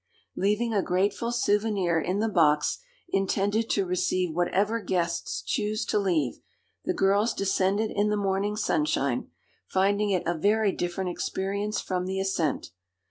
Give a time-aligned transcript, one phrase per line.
[0.35, 2.79] Leaving a grateful souvenir in the box
[3.11, 6.39] intended to receive whatever guests choose to leave,
[6.83, 9.29] the girls descended in the morning sunshine,
[9.67, 12.71] finding it a very different experience from the ascent.